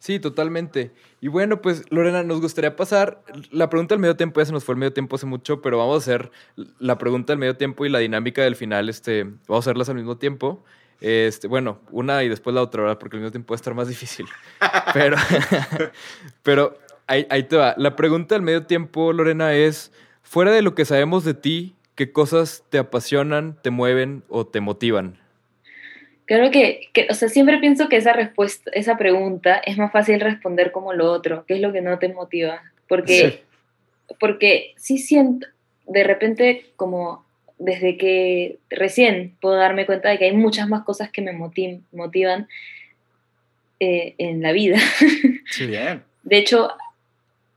[0.00, 0.90] Sí, totalmente.
[1.22, 4.64] Y bueno, pues Lorena, nos gustaría pasar la pregunta del medio tiempo, ya se nos
[4.64, 6.32] fue el medio tiempo hace mucho, pero vamos a hacer
[6.80, 9.94] la pregunta del medio tiempo y la dinámica del final, este, vamos a hacerlas al
[9.94, 10.64] mismo tiempo.
[11.00, 12.98] Este, bueno, una y después la otra, ¿verdad?
[12.98, 14.26] Porque el medio tiempo va a estar más difícil.
[14.94, 15.16] Pero,
[16.42, 17.76] pero ahí, ahí te va.
[17.78, 22.10] La pregunta del medio tiempo, Lorena, es, fuera de lo que sabemos de ti, ¿qué
[22.10, 25.21] cosas te apasionan, te mueven o te motivan?
[26.26, 30.20] Creo que, que, o sea, siempre pienso que esa respuesta, esa pregunta es más fácil
[30.20, 32.62] responder como lo otro, ¿qué es lo que no te motiva?
[32.88, 33.38] Porque sí,
[34.18, 35.46] porque sí siento,
[35.86, 37.24] de repente, como
[37.58, 41.80] desde que recién puedo darme cuenta de que hay muchas más cosas que me motiv
[41.92, 42.48] motivan
[43.80, 44.78] eh, en la vida.
[45.50, 46.02] Sí, bien.
[46.22, 46.70] De hecho,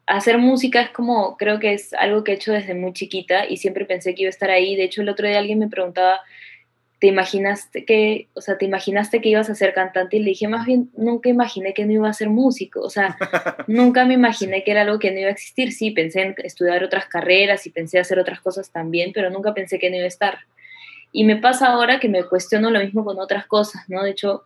[0.06, 3.56] hacer música es como, creo que es algo que he hecho desde muy chiquita y
[3.56, 4.76] siempre pensé que iba a estar ahí.
[4.76, 6.20] De hecho, el otro día alguien me preguntaba,
[7.06, 10.48] te imaginaste que, o sea, te imaginaste que ibas a ser cantante y le dije,
[10.48, 13.16] más bien, nunca imaginé que no iba a ser músico, o sea,
[13.68, 16.84] nunca me imaginé que era algo que no iba a existir, sí, pensé en estudiar
[16.84, 20.08] otras carreras y pensé hacer otras cosas también, pero nunca pensé que no iba a
[20.08, 20.40] estar.
[21.12, 24.02] Y me pasa ahora que me cuestiono lo mismo con otras cosas, ¿no?
[24.02, 24.42] De hecho,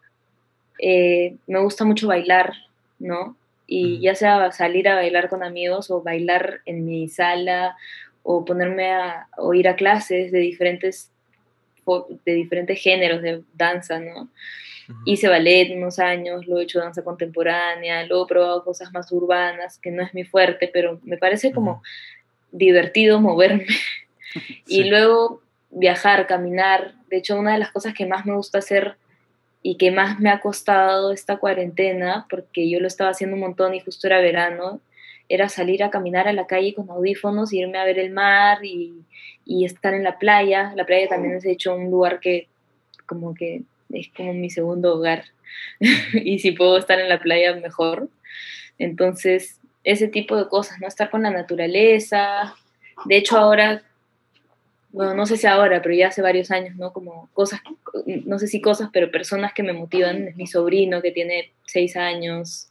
[0.79, 2.51] eh, me gusta mucho bailar,
[2.99, 3.37] ¿no?
[3.67, 7.77] Y ya sea salir a bailar con amigos o bailar en mi sala
[8.21, 11.09] o ponerme a o ir a clases de diferentes
[12.25, 14.29] de diferentes géneros de danza, ¿no?
[15.05, 19.77] Hice ballet unos años, luego he hecho danza contemporánea, luego he probado cosas más urbanas,
[19.77, 21.83] que no es mi fuerte, pero me parece como
[22.51, 23.67] divertido moverme.
[24.67, 24.83] y Sí.
[24.85, 26.93] luego viajar, caminar.
[27.09, 28.95] De hecho, una de las cosas que más me gusta hacer
[29.61, 33.75] y que más me ha costado esta cuarentena, porque yo lo estaba haciendo un montón
[33.75, 34.81] y justo era verano,
[35.29, 39.05] era salir a caminar a la calle con audífonos, irme a ver el mar y,
[39.45, 40.73] y estar en la playa.
[40.75, 42.47] La playa también es hecho un lugar que
[43.05, 45.25] como que es como mi segundo hogar.
[46.13, 48.09] y si puedo estar en la playa, mejor.
[48.77, 50.87] Entonces, ese tipo de cosas, ¿no?
[50.87, 52.55] Estar con la naturaleza.
[53.05, 53.83] De hecho, ahora,
[54.91, 56.93] bueno, no sé si ahora, pero ya hace varios años, ¿no?
[56.93, 57.61] Como cosas,
[58.05, 60.27] no sé si cosas, pero personas que me motivan.
[60.27, 62.68] Es mi sobrino que tiene seis años.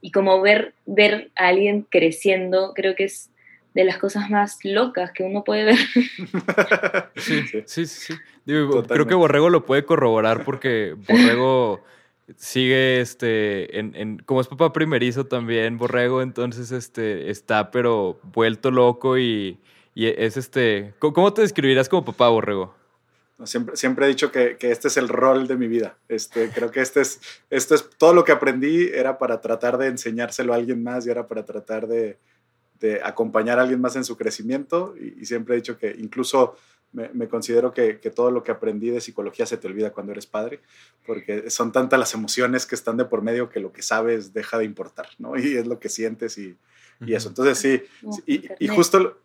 [0.00, 3.30] Y como ver, ver a alguien creciendo, creo que es
[3.74, 5.76] de las cosas más locas que uno puede ver.
[7.16, 7.62] Sí, Sí.
[7.66, 7.86] sí, sí.
[7.86, 8.14] sí.
[8.44, 11.82] Digo, creo que Borrego lo puede corroborar porque Borrego
[12.36, 18.70] sigue, este, en, en- como es papá primerizo también, Borrego, entonces, este, está pero vuelto
[18.70, 19.58] loco y,
[19.94, 22.74] y es, este, ¿cómo- ¿cómo te describirás como papá, Borrego?
[23.44, 25.98] Siempre, siempre he dicho que, que este es el rol de mi vida.
[26.08, 27.20] Este, creo que este es,
[27.50, 31.10] esto es todo lo que aprendí era para tratar de enseñárselo a alguien más y
[31.10, 32.18] era para tratar de,
[32.80, 34.94] de acompañar a alguien más en su crecimiento.
[34.98, 36.56] Y, y siempre he dicho que incluso
[36.92, 40.12] me, me considero que, que todo lo que aprendí de psicología se te olvida cuando
[40.12, 40.60] eres padre,
[41.04, 44.56] porque son tantas las emociones que están de por medio que lo que sabes deja
[44.56, 45.36] de importar, ¿no?
[45.36, 46.56] Y es lo que sientes y,
[47.00, 47.28] y eso.
[47.28, 47.82] Entonces sí,
[48.26, 49.18] y, y justo,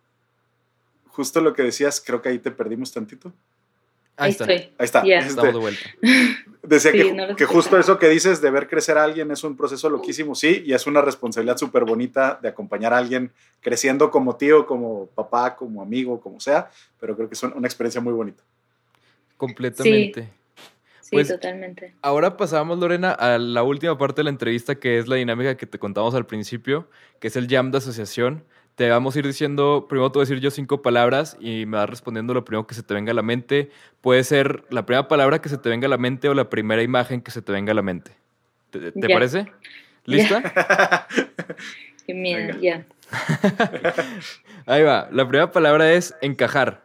[1.08, 3.32] justo lo que decías, creo que ahí te perdimos tantito.
[4.18, 4.72] Ahí está, estoy.
[4.78, 5.04] Ahí está.
[5.06, 5.18] Ya.
[5.20, 5.82] Este, estamos de vuelta.
[6.64, 9.58] Decía Sí, que, no justo eso que dices de ver crecer a alguien es un
[9.58, 14.36] proceso loquísimo, sí, y es una responsabilidad súper bonita de acompañar a alguien creciendo como
[14.36, 16.70] tío, como papá, como amigo, como sea,
[17.00, 18.44] pero creo que es un- una experiencia muy bonita.
[19.38, 20.30] Completamente.
[21.02, 21.96] Sí, Pues- totalmente.
[22.02, 25.66] Ahora pasamos, Lorena, a la última parte de la entrevista, que es la dinámica que
[25.66, 26.88] te contamos al principio,
[27.20, 28.44] que es el jam de asociación.
[28.76, 31.78] Te vamos a ir diciendo, primero te voy a decir yo cinco palabras y me
[31.78, 33.70] vas respondiendo lo primero que se te venga a la mente.
[34.00, 36.82] Puede ser la primera palabra que se te venga a la mente o la primera
[36.82, 38.12] imagen que se te venga a la mente.
[38.72, 39.48] ¿Te, parece?
[40.06, 41.08] ¿Lista?
[42.08, 42.86] Qué miedo, ya.
[44.66, 45.10] Ahí va.
[45.12, 46.82] La primera palabra es encajar.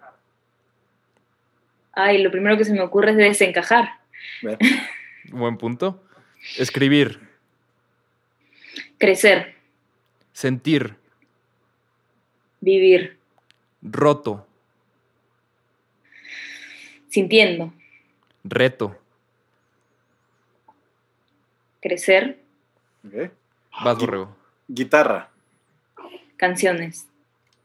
[1.93, 3.89] Ay, lo primero que se me ocurre es desencajar.
[5.31, 6.05] Buen punto.
[6.59, 7.21] Escribir.
[8.99, 9.57] Crecer,
[10.33, 10.97] Sentir.
[12.67, 13.17] Vivir,
[13.81, 14.45] Roto.
[17.09, 17.73] sintiendo,
[18.43, 18.99] Reto.
[21.81, 22.43] crecer,
[23.07, 23.31] ok.
[23.85, 24.37] Vas, borrego.
[24.67, 25.31] Guitarra,
[26.37, 27.07] canciones,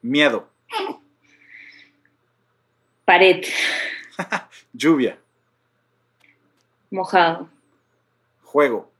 [0.03, 0.47] miedo,
[3.03, 3.43] pared,
[4.73, 5.17] lluvia,
[6.91, 7.49] mojado,
[8.43, 8.91] juego,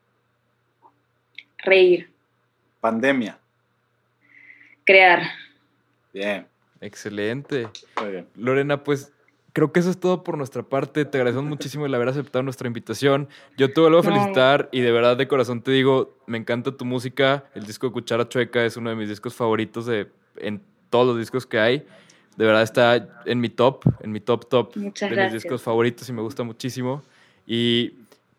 [1.59, 2.09] reír,
[2.79, 3.37] pandemia.
[4.83, 5.21] crear.
[6.13, 6.47] Bien,
[6.80, 7.67] Excelente.
[8.02, 8.28] muy bien.
[8.36, 9.13] Lorena, pues
[9.54, 11.06] creo que eso es todo por nuestra parte.
[11.06, 13.30] Te agradecemos muchísimo el haber aceptado nuestra invitación.
[13.58, 16.86] Yo te vuelvo a felicitar y de verdad de corazón te digo, me encanta tu
[16.86, 17.45] música.
[17.54, 21.17] El disco de Cuchara Chueca es uno de mis discos favoritos de, en todos los
[21.17, 21.86] discos que hay.
[22.38, 25.34] De verdad está en mi top, en mi top top Muchas de gracias.
[25.34, 27.04] mis discos favoritos y me gusta muchísimo.
[27.45, 27.93] Y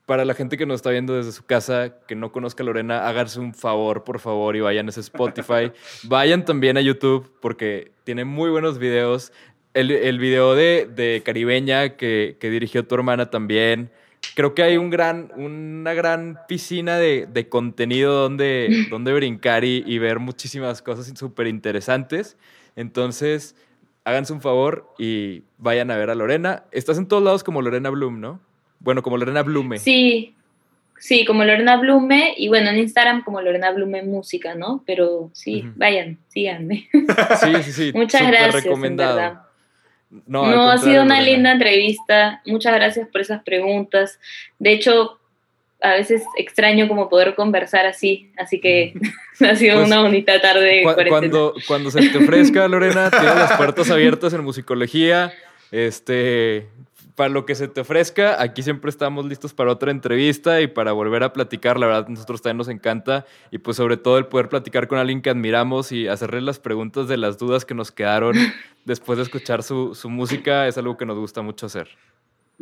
[0.06, 3.08] para la gente que nos está viendo desde su casa, que no conozca a Lorena,
[3.08, 5.72] háganse un favor, por favor, y vayan a ese Spotify.
[6.04, 9.32] vayan también a YouTube porque tiene muy buenos videos.
[9.74, 13.90] El, el video de, de Caribeña que, que dirigió tu hermana también.
[14.34, 19.82] Creo que hay un gran, una gran piscina de, de contenido donde, donde brincar y,
[19.86, 22.36] y ver muchísimas cosas súper interesantes.
[22.76, 23.54] Entonces,
[24.04, 26.64] háganse un favor y vayan a ver a Lorena.
[26.72, 28.40] Estás en todos lados como Lorena Bloom, ¿no?
[28.82, 29.78] Bueno, como Lorena Blume.
[29.78, 30.34] Sí,
[30.98, 34.82] sí, como Lorena Blume y bueno, en Instagram como Lorena Blume Música, ¿no?
[34.86, 36.88] Pero sí, vayan, síganme.
[37.40, 37.92] Sí, sí, sí.
[37.94, 39.16] Muchas gracias, en recomendado.
[39.16, 39.42] verdad.
[40.26, 41.36] No, ha sido una Lorena.
[41.36, 42.42] linda entrevista.
[42.44, 44.18] Muchas gracias por esas preguntas.
[44.58, 45.18] De hecho,
[45.80, 48.92] a veces extraño como poder conversar así, así que
[49.40, 50.60] ha sido Pues, una bonita tarde.
[50.78, 55.32] de Cu- cuando, cuando se te ofrezca, Lorena, tienes las puertas abiertas en musicología.
[55.70, 56.66] Este,
[57.14, 60.92] para lo que se te ofrezca, aquí siempre estamos listos para otra entrevista y para
[60.92, 61.78] volver a platicar.
[61.78, 63.26] La verdad, nosotros también nos encanta.
[63.50, 67.08] Y pues sobre todo el poder platicar con alguien que admiramos y hacerle las preguntas
[67.08, 68.36] de las dudas que nos quedaron
[68.84, 71.88] después de escuchar su, su música es algo que nos gusta mucho hacer.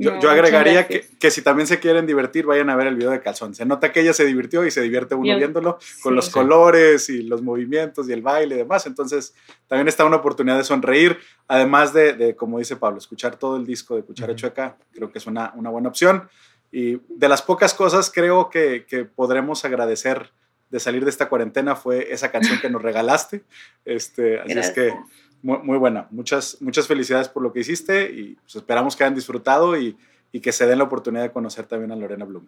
[0.01, 2.97] Yo, No, yo agregaría que, que si también se quieren divertir, vayan a ver el
[2.97, 3.55] video de Calzón.
[3.55, 6.17] Se nota que ella se divirtió y se divierte uno viéndolo con sí.
[6.17, 6.33] los Sí.
[6.33, 8.87] colores y los movimientos y el baile y demás.
[8.87, 9.35] Entonces,
[9.69, 13.67] también está una oportunidad de sonreír, además de, de, como dice Pablo, escuchar todo el
[13.67, 14.41] disco de Cuchara Ujú.
[14.41, 14.77] Chueca.
[14.93, 16.29] Creo que es una, una buena opción.
[16.73, 20.31] Y de las pocas cosas creo que, que podremos agradecer
[20.71, 23.43] de salir de esta cuarentena fue esa canción que nos regalaste.
[23.85, 24.95] Este, así es que.
[25.43, 26.07] Muy, muy buena.
[26.11, 29.97] Muchas, muchas felicidades por lo que hiciste y pues, esperamos que hayan disfrutado y,
[30.33, 32.47] y que se den la oportunidad de conocer también a Lorena Blum.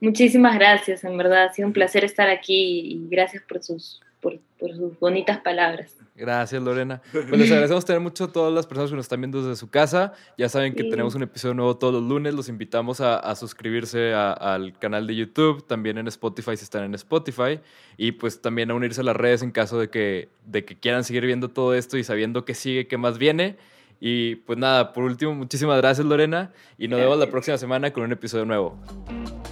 [0.00, 1.44] Muchísimas gracias, en verdad.
[1.44, 5.96] Ha sido un placer estar aquí y gracias por sus, por, por sus bonitas palabras.
[6.14, 7.00] Gracias, Lorena.
[7.12, 9.70] Pues les agradecemos tener mucho a todas las personas que nos están viendo desde su
[9.70, 10.12] casa.
[10.36, 10.90] Ya saben que Sí.
[10.90, 12.34] tenemos un episodio nuevo todos los lunes.
[12.34, 16.84] Los invitamos a, a suscribirse a- al canal de YouTube, también en Spotify si están
[16.84, 17.60] en Spotify.
[17.96, 21.04] Y pues también a unirse a las redes en caso de que, de que quieran
[21.04, 23.56] seguir viendo todo esto y sabiendo que sigue, qué más viene.
[24.02, 26.52] Y pues nada, por último, muchísimas gracias, Lorena.
[26.78, 27.30] Y nos vemos la Gracias.
[27.32, 28.76] próxima semana con un episodio nuevo.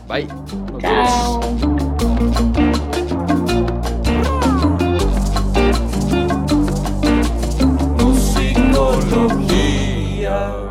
[0.08, 0.24] Bye.
[0.26, 0.82] Nos vemos.
[0.82, 2.77] Chao.
[8.78, 10.67] tecnologia.